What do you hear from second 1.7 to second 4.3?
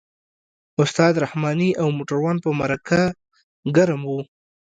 او موټروان په مرکه ګرم وو.